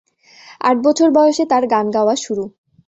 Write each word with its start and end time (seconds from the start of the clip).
আট 0.61 0.77
বছর 0.85 1.07
বয়সে 1.11 1.43
তার 1.51 1.63
গান 1.67 1.85
গাওয়া 1.95 2.15
শুরু। 2.15 2.43